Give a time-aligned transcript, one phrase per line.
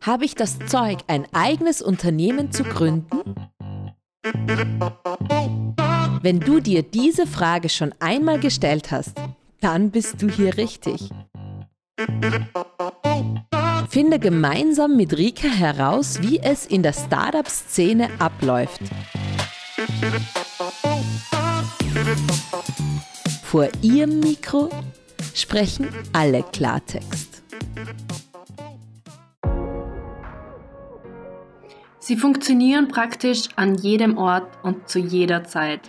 [0.00, 3.34] Habe ich das Zeug, ein eigenes Unternehmen zu gründen?
[6.22, 9.16] Wenn du dir diese Frage schon einmal gestellt hast,
[9.60, 11.10] dann bist du hier richtig.
[13.88, 18.80] Finde gemeinsam mit Rika heraus, wie es in der Startup-Szene abläuft.
[23.42, 24.70] Vor ihrem Mikro
[25.34, 27.25] sprechen alle Klartext.
[32.06, 35.80] Sie funktionieren praktisch an jedem Ort und zu jeder Zeit.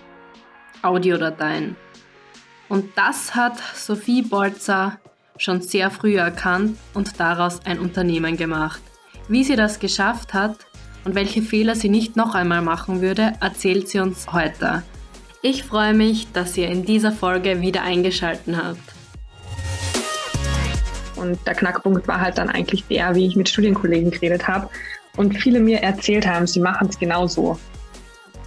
[0.81, 1.75] Audiodateien.
[2.69, 4.99] Und das hat Sophie Bolzer
[5.37, 8.81] schon sehr früh erkannt und daraus ein Unternehmen gemacht.
[9.27, 10.57] Wie sie das geschafft hat
[11.05, 14.81] und welche Fehler sie nicht noch einmal machen würde, erzählt sie uns heute.
[15.43, 18.95] Ich freue mich, dass ihr in dieser Folge wieder eingeschaltet habt.
[21.15, 24.67] Und der Knackpunkt war halt dann eigentlich der, wie ich mit Studienkollegen geredet habe
[25.17, 27.59] und viele mir erzählt haben, sie machen es genauso.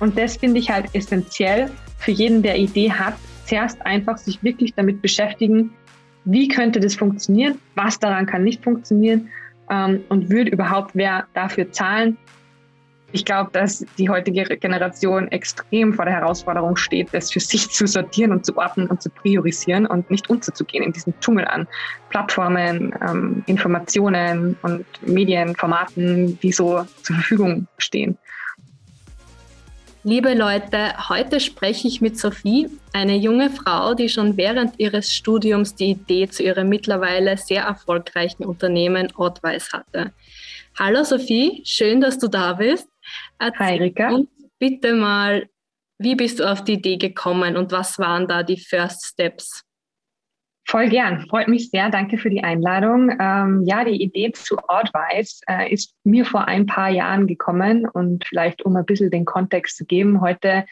[0.00, 4.72] Und das finde ich halt essentiell für jeden, der Idee hat, zuerst einfach sich wirklich
[4.74, 5.72] damit beschäftigen,
[6.24, 9.28] wie könnte das funktionieren, was daran kann nicht funktionieren
[9.70, 12.16] ähm, und würde überhaupt wer dafür zahlen.
[13.12, 17.86] Ich glaube, dass die heutige Generation extrem vor der Herausforderung steht, das für sich zu
[17.86, 21.66] sortieren und zu ordnen und zu priorisieren und nicht unterzugehen in diesem Dschungel an
[22.10, 28.16] Plattformen, ähm, Informationen und Medienformaten, die so zur Verfügung stehen.
[30.02, 35.74] Liebe Leute, heute spreche ich mit Sophie, eine junge Frau, die schon während ihres Studiums
[35.74, 40.12] die Idee zu ihrem mittlerweile sehr erfolgreichen Unternehmen Oddwise hatte.
[40.78, 42.88] Hallo Sophie, schön, dass du da bist.
[43.38, 44.08] Erzähl Hi Rika.
[44.10, 45.48] uns bitte mal,
[45.98, 49.64] wie bist du auf die Idee gekommen und was waren da die First Steps?
[50.66, 51.90] Voll gern, freut mich sehr.
[51.90, 53.10] Danke für die Einladung.
[53.18, 58.24] Ähm, ja, die Idee zu Advice äh, ist mir vor ein paar Jahren gekommen und
[58.24, 60.64] vielleicht um ein bisschen den Kontext zu geben, heute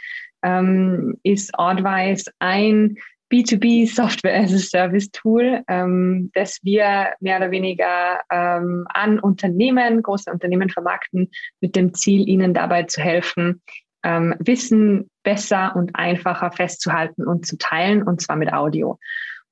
[0.42, 2.96] ähm, ist Advice ein
[3.30, 10.02] B2B Software as a Service Tool, ähm, das wir mehr oder weniger ähm, an Unternehmen,
[10.02, 11.30] große Unternehmen vermarkten,
[11.60, 13.62] mit dem Ziel, ihnen dabei zu helfen,
[14.02, 18.98] ähm, Wissen besser und einfacher festzuhalten und zu teilen, und zwar mit Audio.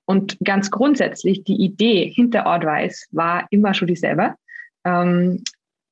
[0.07, 4.35] Und ganz grundsätzlich, die Idee hinter Ordwise war immer schon dieselbe,
[4.85, 5.43] ähm,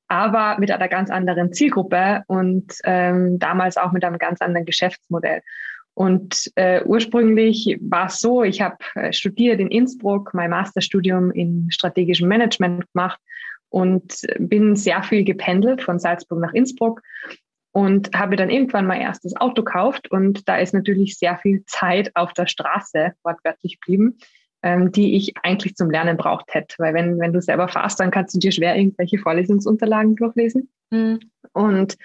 [0.08, 5.42] aber mit einer ganz anderen Zielgruppe und ähm, damals auch mit einem ganz anderen Geschäftsmodell.
[5.94, 11.70] Und äh, ursprünglich war es so, ich habe äh, studiert in Innsbruck, mein Masterstudium in
[11.70, 13.20] strategischem Management gemacht
[13.68, 17.00] und bin sehr viel gependelt von Salzburg nach Innsbruck
[17.72, 22.14] und habe dann irgendwann mein erstes Auto gekauft und da ist natürlich sehr viel Zeit
[22.14, 24.18] auf der Straße wortwörtlich geblieben,
[24.62, 28.12] ähm, die ich eigentlich zum Lernen braucht hätte, weil wenn, wenn du selber fährst, dann
[28.12, 30.70] kannst du dir schwer irgendwelche Vorlesungsunterlagen durchlesen.
[30.90, 31.20] Mhm.
[31.52, 31.96] Und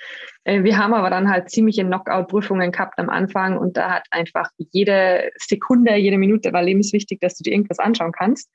[0.43, 4.49] äh, wir haben aber dann halt ziemliche Knockout-Prüfungen gehabt am Anfang und da hat einfach
[4.57, 8.49] jede Sekunde, jede Minute war lebenswichtig, dass du dir irgendwas anschauen kannst.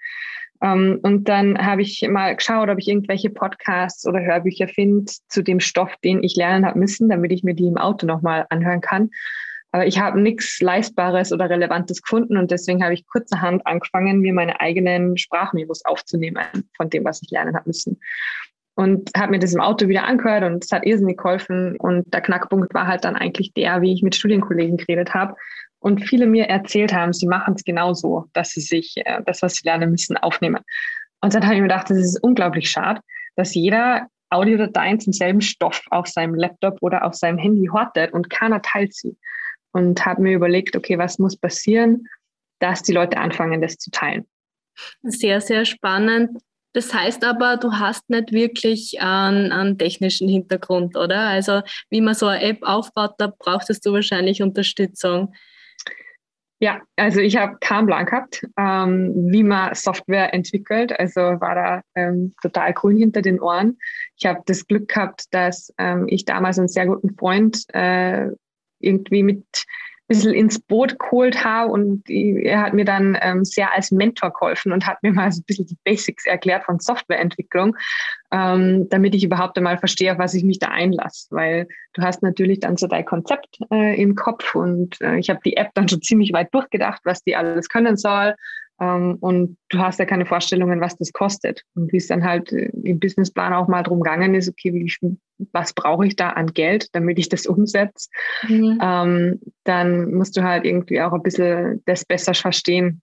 [0.62, 5.43] Ähm, und dann habe ich mal geschaut, ob ich irgendwelche Podcasts oder Hörbücher finde zu
[5.43, 8.81] dem Stoff, den ich lernen habe müssen, damit ich mir die im Auto nochmal anhören
[8.81, 9.11] kann.
[9.73, 14.33] Aber ich habe nichts Leistbares oder Relevantes gefunden und deswegen habe ich kurzerhand angefangen, mir
[14.33, 16.45] meine eigenen Sprachmemos aufzunehmen
[16.77, 18.01] von dem, was ich lernen habe müssen.
[18.77, 21.77] Und habe mir das im Auto wieder angehört und es hat irrsinnig geholfen.
[21.77, 25.37] Und der Knackpunkt war halt dann eigentlich der, wie ich mit Studienkollegen geredet habe
[25.85, 29.57] und viele mir erzählt haben, sie machen es genauso, dass sie sich äh, das, was
[29.57, 30.62] sie lernen müssen, aufnehmen.
[31.21, 33.03] Und dann habe ich mir gedacht, das ist unglaublich schade,
[33.37, 38.31] dass jeder Audiodateien zum selben Stoff auf seinem Laptop oder auf seinem Handy hortet und
[38.31, 39.19] keiner teilt sie.
[39.73, 42.09] Und habe mir überlegt, okay, was muss passieren,
[42.61, 44.27] dass die Leute anfangen, das zu teilen.
[45.03, 46.39] Sehr, sehr spannend.
[46.75, 51.21] Das heißt aber, du hast nicht wirklich einen, einen, technischen Hintergrund, oder?
[51.21, 55.33] Also wie man so eine App aufbaut, da brauchtest du wahrscheinlich Unterstützung.
[56.59, 60.99] Ja, also ich habe keinen Plan gehabt, ähm, wie man Software entwickelt.
[60.99, 63.79] Also war da ähm, total grün hinter den Ohren.
[64.17, 68.31] Ich habe das Glück gehabt, dass ähm, ich damals einen sehr guten Freund äh,
[68.81, 69.44] irgendwie mit
[70.14, 74.72] bisschen ins Boot geholt habe und er hat mir dann ähm, sehr als Mentor geholfen
[74.72, 77.76] und hat mir mal so ein bisschen die Basics erklärt von Softwareentwicklung,
[78.31, 82.22] ähm, damit ich überhaupt einmal verstehe, auf was ich mich da einlasse, weil du hast
[82.22, 85.88] natürlich dann so dein Konzept äh, im Kopf und äh, ich habe die App dann
[85.88, 88.34] schon ziemlich weit durchgedacht, was die alles können soll
[88.79, 91.62] und du hast ja keine Vorstellungen, was das kostet.
[91.75, 95.17] Und wie es dann halt äh, im Businessplan auch mal drum gegangen ist, okay, wie,
[95.53, 98.09] was brauche ich da an Geld, damit ich das umsetze,
[98.49, 98.79] mhm.
[98.82, 103.00] ähm, dann musst du halt irgendwie auch ein bisschen das besser verstehen.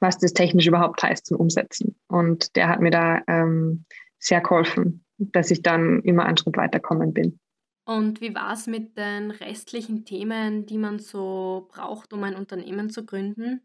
[0.00, 1.96] was das technisch überhaupt heißt zum Umsetzen.
[2.06, 3.84] Und der hat mir da ähm,
[4.20, 7.40] sehr geholfen, dass ich dann immer einen Schritt weiterkommen bin.
[7.84, 12.90] Und wie war es mit den restlichen Themen, die man so braucht, um ein Unternehmen
[12.90, 13.62] zu gründen?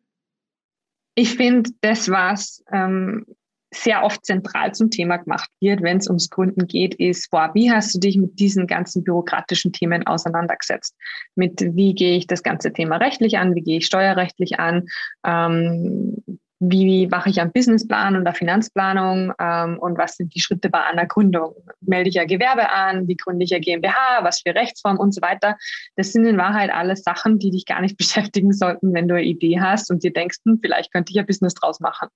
[1.15, 3.25] Ich finde, das, was ähm,
[3.73, 7.71] sehr oft zentral zum Thema gemacht wird, wenn es ums Gründen geht, ist, boah, wie
[7.71, 10.95] hast du dich mit diesen ganzen bürokratischen Themen auseinandergesetzt?
[11.35, 14.87] Mit wie gehe ich das ganze Thema rechtlich an, wie gehe ich steuerrechtlich an,
[15.25, 16.39] ähm,
[16.69, 20.81] wie mache ich einen Businessplan und eine Finanzplanung ähm, und was sind die Schritte bei
[20.83, 21.55] einer Gründung?
[21.81, 23.07] Melde ich ein Gewerbe an?
[23.07, 24.23] Wie gründe ich eine GmbH?
[24.23, 25.57] Was für Rechtsform und so weiter?
[25.97, 29.25] Das sind in Wahrheit alles Sachen, die dich gar nicht beschäftigen sollten, wenn du eine
[29.25, 32.07] Idee hast und dir denkst, hm, vielleicht könnte ich ein Business draus machen.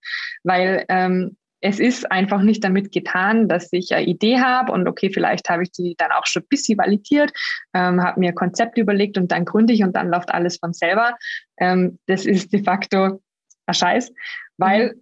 [0.44, 5.10] Weil ähm, es ist einfach nicht damit getan, dass ich eine Idee habe und okay,
[5.12, 7.32] vielleicht habe ich die dann auch schon ein bisschen validiert,
[7.74, 11.18] ähm, habe mir Konzept überlegt und dann gründe ich und dann läuft alles von selber.
[11.60, 13.20] Ähm, das ist de facto
[13.68, 14.12] ein Scheiß,
[14.58, 14.96] weil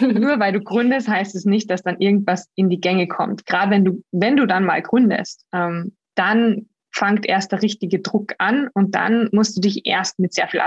[0.00, 0.20] mhm.
[0.20, 3.46] nur weil du gründest, heißt es nicht, dass dann irgendwas in die Gänge kommt.
[3.46, 8.34] Gerade wenn du, wenn du dann mal gründest, ähm, dann fängt erst der richtige Druck
[8.38, 10.60] an und dann musst du dich erst mit sehr viel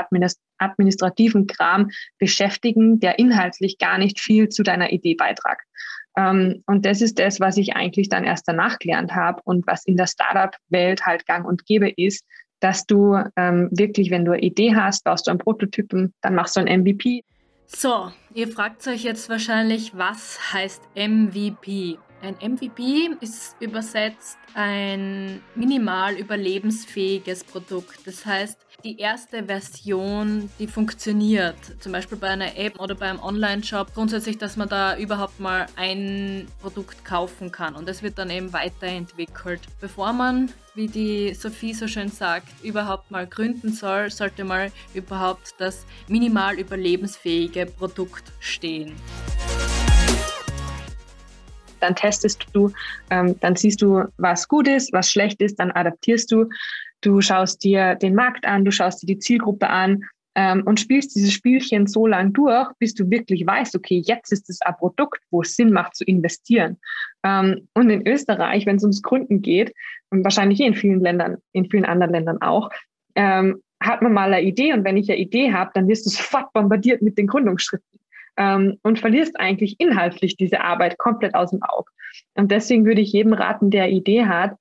[0.58, 5.62] administrativen Kram beschäftigen, der inhaltlich gar nicht viel zu deiner Idee beitragt.
[6.18, 9.86] Ähm, und das ist das, was ich eigentlich dann erst danach gelernt habe und was
[9.86, 12.26] in der Startup-Welt halt gang und gäbe ist,
[12.60, 16.56] dass du ähm, wirklich, wenn du eine Idee hast, baust du einen Prototypen, dann machst
[16.56, 17.24] du ein MVP.
[17.68, 21.98] So, ihr fragt euch jetzt wahrscheinlich, was heißt MVP?
[22.22, 28.06] Ein MVP ist übersetzt ein minimal überlebensfähiges Produkt.
[28.06, 33.96] Das heißt, die erste Version, die funktioniert, zum Beispiel bei einer App oder beim Online-Shop,
[33.96, 38.54] grundsätzlich, dass man da überhaupt mal ein Produkt kaufen kann und es wird dann eben
[38.54, 39.62] weiterentwickelt.
[39.82, 45.56] Bevor man, wie die Sophie so schön sagt, überhaupt mal gründen soll, sollte mal überhaupt
[45.58, 48.96] das minimal überlebensfähige Produkt stehen
[51.86, 52.72] dann testest du,
[53.12, 56.50] ähm, dann siehst du, was gut ist, was schlecht ist, dann adaptierst du.
[57.06, 61.16] Du schaust dir den Markt an, du schaust dir die Zielgruppe an ähm, und spielst
[61.16, 65.22] dieses Spielchen so lang durch, bis du wirklich weißt, okay, jetzt ist es ein Produkt,
[65.30, 66.78] wo es Sinn macht zu investieren.
[67.24, 69.72] Ähm, und in Österreich, wenn es ums Gründen geht,
[70.10, 72.72] wahrscheinlich in vielen Ländern, in vielen anderen Ländern auch,
[73.14, 76.10] ähm, hat man mal eine Idee und wenn ich eine Idee habe, dann wirst du
[76.12, 78.00] sofort bombardiert mit den Gründungsschritten
[78.38, 81.92] ähm, und verlierst eigentlich inhaltlich diese Arbeit komplett aus dem Auge.
[82.34, 84.56] Und deswegen würde ich jedem raten, der Idee hat,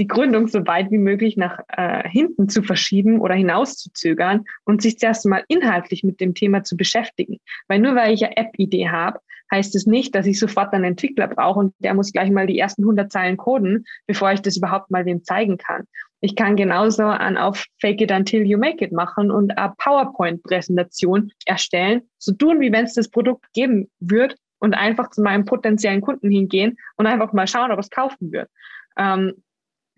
[0.00, 4.98] die Gründung so weit wie möglich nach äh, hinten zu verschieben oder hinauszuzögern und sich
[4.98, 7.38] zuerst mal inhaltlich mit dem Thema zu beschäftigen.
[7.68, 9.20] Weil nur weil ich eine App-Idee habe,
[9.52, 12.58] heißt es nicht, dass ich sofort einen Entwickler brauche und der muss gleich mal die
[12.58, 15.84] ersten 100 Zeilen coden, bevor ich das überhaupt mal wem zeigen kann.
[16.20, 21.32] Ich kann genauso an auf Fake it until you make it machen und eine PowerPoint-Präsentation
[21.46, 26.00] erstellen, so tun, wie wenn es das Produkt geben wird und einfach zu meinem potenziellen
[26.00, 28.48] Kunden hingehen und einfach mal schauen, ob es kaufen wird.
[28.96, 29.42] Ähm,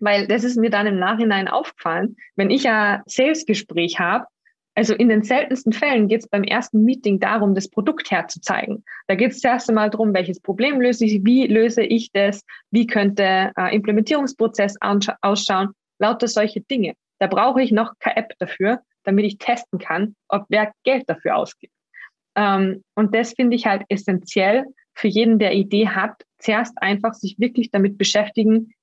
[0.03, 4.25] weil das ist mir dann im Nachhinein aufgefallen, wenn ich ein Sales-Gespräch habe,
[4.75, 8.83] also in den seltensten Fällen geht es beim ersten Meeting darum, das Produkt herzuzeigen.
[9.07, 12.87] Da geht es zuerst einmal darum, welches Problem löse ich, wie löse ich das, wie
[12.87, 14.75] könnte äh, Implementierungsprozess
[15.21, 15.69] ausschauen,
[15.99, 16.95] lauter solche Dinge.
[17.19, 21.37] Da brauche ich noch keine App dafür, damit ich testen kann, ob wer Geld dafür
[21.37, 21.73] ausgibt.
[22.35, 24.65] Ähm, und das finde ich halt essentiell
[24.95, 28.73] für jeden, der Idee hat, zuerst einfach sich wirklich damit beschäftigen,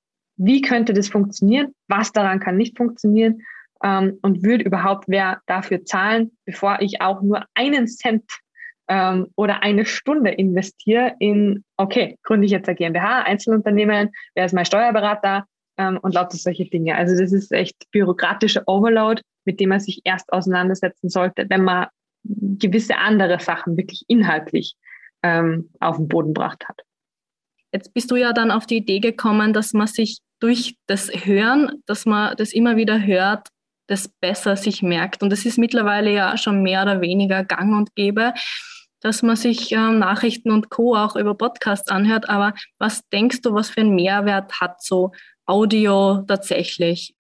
[0.41, 3.43] wie könnte das funktionieren, was daran kann nicht funktionieren
[3.85, 8.25] ähm, und würde überhaupt wer dafür zahlen, bevor ich auch nur einen Cent
[8.89, 14.55] ähm, oder eine Stunde investiere in, okay, gründe ich jetzt eine GmbH, Einzelunternehmen, wer ist
[14.55, 15.45] mein Steuerberater
[15.77, 16.97] ähm, und lauter solche Dinge.
[16.97, 21.89] Also das ist echt bürokratische Overload, mit dem man sich erst auseinandersetzen sollte, wenn man
[22.23, 24.75] gewisse andere Sachen wirklich inhaltlich
[25.23, 26.81] ähm, auf den Boden gebracht hat.
[27.73, 31.83] Jetzt bist du ja dann auf die Idee gekommen, dass man sich durch das Hören,
[31.87, 33.49] dass man das immer wieder hört,
[33.87, 35.23] das besser sich merkt.
[35.23, 38.35] Und es ist mittlerweile ja schon mehr oder weniger gang und gäbe,
[39.01, 40.97] dass man sich ähm, Nachrichten und Co.
[40.97, 42.29] auch über Podcasts anhört.
[42.29, 45.13] Aber was denkst du, was für einen Mehrwert hat so
[45.47, 47.15] Audio tatsächlich?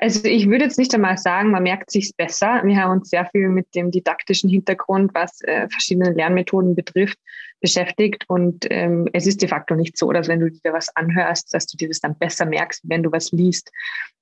[0.00, 2.62] Also ich würde jetzt nicht einmal sagen, man merkt sich besser.
[2.64, 7.18] Wir haben uns sehr viel mit dem didaktischen Hintergrund, was äh, verschiedene Lernmethoden betrifft,
[7.60, 8.24] beschäftigt.
[8.28, 11.66] Und ähm, es ist de facto nicht so, dass wenn du dir was anhörst, dass
[11.66, 13.70] du dir das dann besser merkst, wenn du was liest.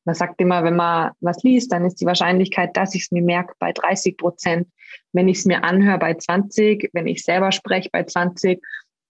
[0.05, 3.23] Man sagt immer, wenn man was liest, dann ist die Wahrscheinlichkeit, dass ich es mir
[3.23, 4.69] merke, bei 30 Prozent.
[5.13, 8.61] Wenn ich es mir anhöre, bei 20, wenn ich selber spreche, bei 20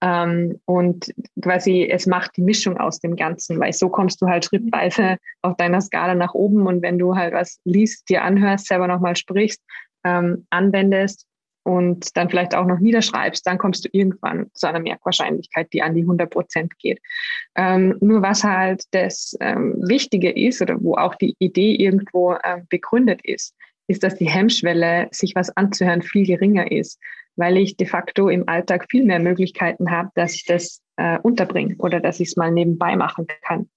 [0.05, 4.45] ähm, und quasi es macht die Mischung aus dem Ganzen, weil so kommst du halt
[4.45, 8.87] schrittweise auf deiner Skala nach oben und wenn du halt was liest, dir anhörst, selber
[8.87, 9.63] nochmal sprichst,
[10.05, 11.27] ähm, anwendest,
[11.67, 15.95] und dann vielleicht auch noch niederschreibst, dann kommst du irgendwann zu einer Merkwahrscheinlichkeit, die an
[15.95, 17.01] die 100 Prozent geht.
[17.57, 22.61] Ähm, nur was halt das ähm, Wichtige ist oder wo auch die Idee irgendwo äh,
[22.69, 23.55] begründet ist,
[23.87, 26.99] ist, dass die Hemmschwelle, sich was anzuhören, viel geringer ist,
[27.37, 31.77] weil ich de facto im Alltag viel mehr Möglichkeiten habe, dass ich das äh, unterbringe
[31.79, 33.69] oder dass ich es mal nebenbei machen kann.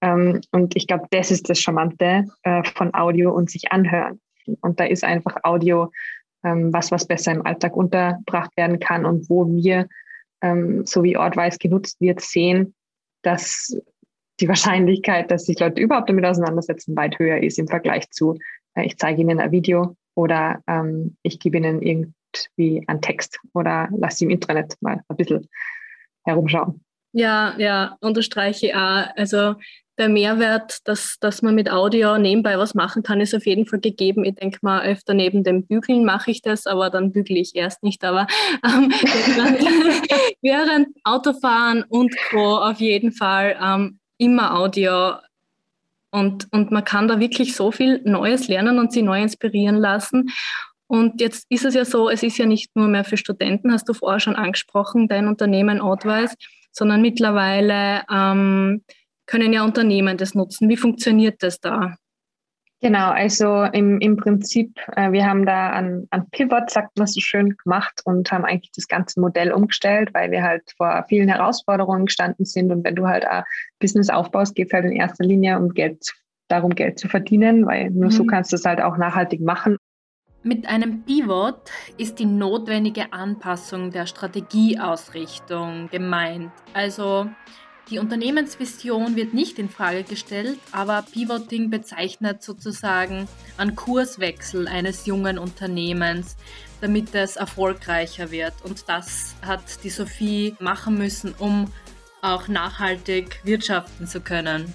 [0.00, 4.20] Ähm, und ich glaube, das ist das Charmante äh, von Audio und sich anhören.
[4.60, 5.90] Und da ist einfach Audio
[6.44, 9.88] ähm, was, was besser im Alltag unterbracht werden kann und wo wir,
[10.40, 12.74] ähm, so wie Ortwise genutzt wird, sehen,
[13.22, 13.76] dass
[14.40, 18.38] die Wahrscheinlichkeit, dass sich Leute überhaupt damit auseinandersetzen, weit höher ist im Vergleich zu,
[18.84, 24.18] ich zeige ihnen ein Video oder ähm, ich gebe ihnen irgendwie einen Text oder lasse
[24.18, 25.48] sie im Internet mal ein bisschen
[26.24, 26.80] herumschauen.
[27.12, 29.06] Ja, ja, unterstreiche auch.
[29.16, 29.54] Also
[29.98, 33.80] der Mehrwert, dass, dass man mit Audio nebenbei was machen kann, ist auf jeden Fall
[33.80, 34.24] gegeben.
[34.24, 37.82] Ich denke mal, öfter neben dem Bügeln mache ich das, aber dann bügle ich erst
[37.82, 38.04] nicht.
[38.04, 38.26] Aber
[38.64, 38.92] ähm,
[40.40, 42.58] während Autofahren und Co.
[42.58, 45.14] auf jeden Fall ähm, immer Audio.
[46.10, 50.30] Und, und man kann da wirklich so viel Neues lernen und sich neu inspirieren lassen.
[50.86, 53.88] Und jetzt ist es ja so, es ist ja nicht nur mehr für Studenten, hast
[53.88, 56.34] du vorher schon angesprochen, dein Unternehmen Outwise,
[56.72, 58.82] sondern mittlerweile ähm,
[59.26, 60.68] können ja Unternehmen das nutzen.
[60.70, 61.96] Wie funktioniert das da?
[62.80, 67.20] Genau, also im, im Prinzip, äh, wir haben da an, an Pivot, sagt man so
[67.20, 72.06] schön, gemacht und haben eigentlich das ganze Modell umgestellt, weil wir halt vor vielen Herausforderungen
[72.06, 72.70] gestanden sind.
[72.70, 73.42] Und wenn du halt ein
[73.80, 76.14] Business aufbaust, geht es halt in erster Linie um Geld,
[76.46, 78.10] darum, Geld zu verdienen, weil nur mhm.
[78.12, 79.76] so kannst du es halt auch nachhaltig machen.
[80.44, 86.52] Mit einem Pivot ist die notwendige Anpassung der Strategieausrichtung gemeint.
[86.74, 87.28] Also
[87.90, 93.26] die Unternehmensvision wird nicht in Frage gestellt, aber Pivoting bezeichnet sozusagen
[93.56, 96.36] einen Kurswechsel eines jungen Unternehmens,
[96.80, 98.52] damit es erfolgreicher wird.
[98.62, 101.72] Und das hat die Sophie machen müssen, um
[102.20, 104.74] auch nachhaltig wirtschaften zu können.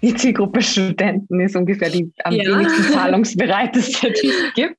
[0.00, 2.44] Die Zielgruppe Studenten ist ungefähr die am ja.
[2.44, 4.76] wenigsten zahlungsbereiteste, die es gibt.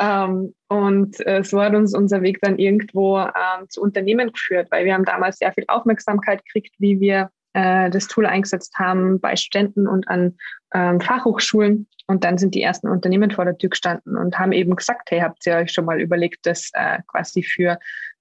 [0.00, 4.86] Ähm, und äh, so hat uns unser Weg dann irgendwo ähm, zu Unternehmen geführt, weil
[4.86, 9.36] wir haben damals sehr viel Aufmerksamkeit gekriegt, wie wir äh, das Tool eingesetzt haben bei
[9.36, 10.38] Studenten und an
[10.72, 11.86] ähm, Fachhochschulen.
[12.06, 15.20] Und dann sind die ersten Unternehmen vor der Tür gestanden und haben eben gesagt, hey,
[15.20, 17.78] habt ihr euch schon mal überlegt, das äh, quasi für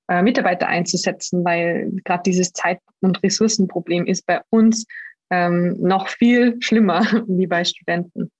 [0.09, 4.85] äh, Mitarbeiter einzusetzen, weil gerade dieses Zeit- und Ressourcenproblem ist bei uns
[5.29, 8.31] ähm, noch viel schlimmer wie bei Studenten.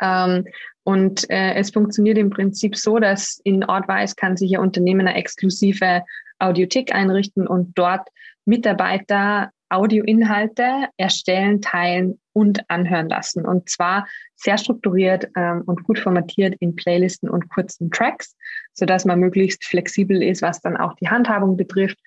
[0.00, 0.46] Ähm,
[0.84, 5.18] und äh, es funktioniert im Prinzip so, dass in Ortwise kann sich Ihr Unternehmen eine
[5.18, 6.02] exklusive
[6.38, 8.08] Audiothek einrichten und dort
[8.44, 13.44] Mitarbeiter Audioinhalte erstellen, teilen und anhören lassen.
[13.44, 18.36] Und zwar sehr strukturiert ähm, und gut formatiert in Playlisten und kurzen Tracks,
[18.72, 21.98] sodass man möglichst flexibel ist, was dann auch die Handhabung betrifft.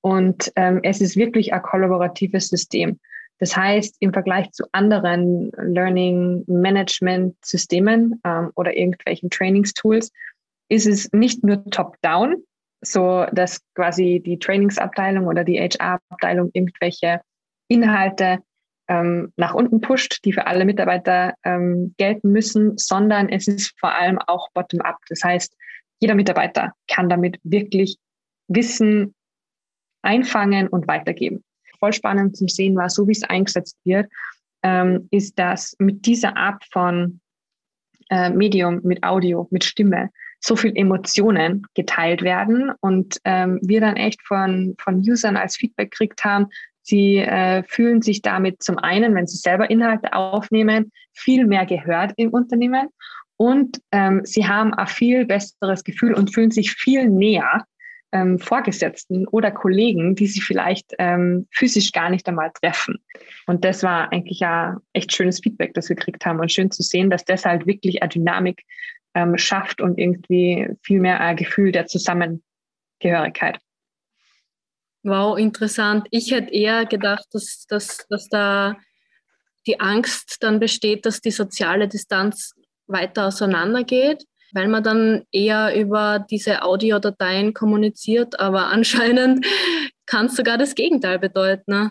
[0.00, 2.98] Und ähm, es ist wirklich ein kollaboratives System.
[3.42, 10.12] Das heißt, im Vergleich zu anderen Learning Management Systemen ähm, oder irgendwelchen Trainingstools
[10.68, 12.36] ist es nicht nur top-down,
[12.82, 17.20] so dass quasi die Trainingsabteilung oder die HR-Abteilung irgendwelche
[17.66, 18.38] Inhalte
[18.86, 23.92] ähm, nach unten pusht, die für alle Mitarbeiter ähm, gelten müssen, sondern es ist vor
[23.92, 24.98] allem auch bottom-up.
[25.08, 25.56] Das heißt,
[25.98, 27.96] jeder Mitarbeiter kann damit wirklich
[28.46, 29.16] Wissen
[30.02, 31.42] einfangen und weitergeben
[31.82, 34.08] voll spannend zum Sehen war, so wie es eingesetzt wird,
[34.62, 37.20] ähm, ist, dass mit dieser Art von
[38.08, 43.96] äh, Medium, mit Audio, mit Stimme, so viel Emotionen geteilt werden und ähm, wir dann
[43.96, 46.46] echt von, von Usern als Feedback gekriegt haben,
[46.82, 52.12] sie äh, fühlen sich damit zum einen, wenn sie selber Inhalte aufnehmen, viel mehr gehört
[52.16, 52.88] im Unternehmen
[53.36, 57.64] und ähm, sie haben ein viel besseres Gefühl und fühlen sich viel näher
[58.12, 63.02] ähm, Vorgesetzten oder Kollegen, die sie vielleicht ähm, physisch gar nicht einmal treffen.
[63.46, 66.82] Und das war eigentlich ja echt schönes Feedback, das wir gekriegt haben und schön zu
[66.82, 68.64] sehen, dass das halt wirklich eine Dynamik
[69.14, 73.58] ähm, schafft und irgendwie viel mehr ein Gefühl der Zusammengehörigkeit.
[75.02, 76.06] Wow, interessant.
[76.10, 78.76] Ich hätte eher gedacht, dass, dass, dass da
[79.66, 82.54] die Angst dann besteht, dass die soziale Distanz
[82.86, 89.46] weiter auseinandergeht weil man dann eher über diese Audiodateien kommuniziert, aber anscheinend
[90.06, 91.70] kann es sogar das Gegenteil bedeuten.
[91.70, 91.90] Ne?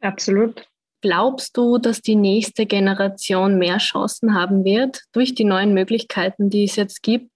[0.00, 0.66] Absolut.
[1.00, 6.64] Glaubst du, dass die nächste Generation mehr Chancen haben wird durch die neuen Möglichkeiten, die
[6.64, 7.30] es jetzt gibt?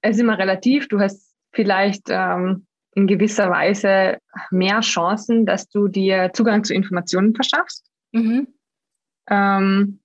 [0.00, 0.88] Es ist immer relativ.
[0.88, 4.18] Du hast vielleicht ähm, in gewisser Weise
[4.50, 7.86] mehr Chancen, dass du dir Zugang zu Informationen verschaffst.
[8.10, 8.48] Mhm.
[9.28, 10.01] Ähm,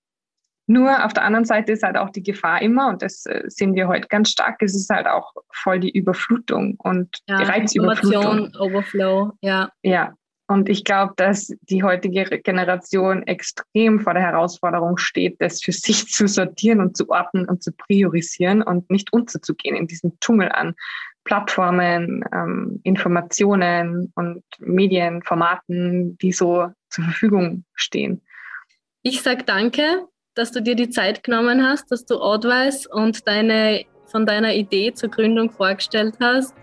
[0.67, 3.73] Nur auf der anderen Seite ist halt auch die Gefahr immer, und das äh, sehen
[3.73, 8.53] wir heute ganz stark, es ist halt auch voll die Überflutung und ja, die Reizüberflutung.
[8.59, 9.71] Overflow, ja.
[9.81, 10.13] Ja,
[10.49, 16.07] und ich glaube, dass die heutige Generation extrem vor der Herausforderung steht, das für sich
[16.07, 20.73] zu sortieren und zu ordnen und zu priorisieren und nicht unterzugehen in diesem Dschungel an
[21.25, 28.21] Plattformen, ähm, Informationen und Medienformaten, die so zur Verfügung stehen.
[29.01, 30.07] Ich sage danke,
[30.37, 34.93] dass du dir die Zeit genommen hast, dass du Advice und deine, von deiner Idee
[34.93, 36.53] zur Gründung vorgestellt hast.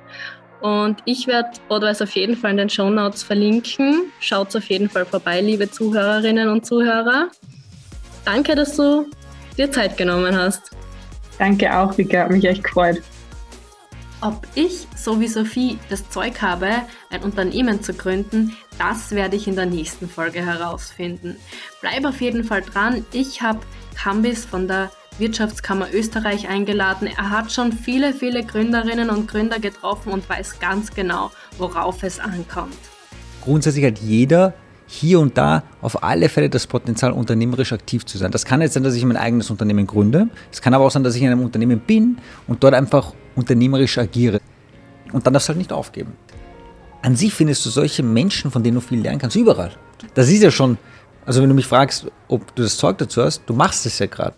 [0.60, 4.12] Und ich werde Advice auf jeden Fall in den Show Notes verlinken.
[4.20, 7.28] Schaut auf jeden Fall vorbei, liebe Zuhörerinnen und Zuhörer.
[8.24, 9.06] Danke, dass du
[9.58, 10.70] dir Zeit genommen hast.
[11.38, 13.02] Danke auch, Vika, hat mich echt gefreut.
[14.20, 16.70] Ob ich, so wie Sophie, das Zeug habe,
[17.10, 21.36] ein Unternehmen zu gründen, das werde ich in der nächsten Folge herausfinden.
[21.80, 23.04] Bleib auf jeden Fall dran.
[23.12, 23.60] Ich habe
[23.94, 27.06] Kambis von der Wirtschaftskammer Österreich eingeladen.
[27.06, 32.18] Er hat schon viele, viele Gründerinnen und Gründer getroffen und weiß ganz genau, worauf es
[32.18, 32.78] ankommt.
[33.42, 34.54] Grundsätzlich hat jeder
[34.86, 38.30] hier und da auf alle Fälle das Potenzial, unternehmerisch aktiv zu sein.
[38.30, 40.28] Das kann jetzt sein, dass ich mein eigenes Unternehmen gründe.
[40.52, 43.98] Es kann aber auch sein, dass ich in einem Unternehmen bin und dort einfach unternehmerisch
[43.98, 44.40] agiere.
[45.12, 46.12] Und dann darfst du halt nicht aufgeben.
[47.02, 49.72] An sich findest du solche Menschen, von denen du viel lernen kannst, überall.
[50.14, 50.78] Das ist ja schon,
[51.26, 54.06] also wenn du mich fragst, ob du das Zeug dazu hast, du machst es ja
[54.06, 54.36] gerade.